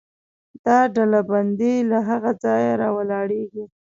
[0.65, 3.65] دا ډلبندي له هغه ځایه راولاړېږي.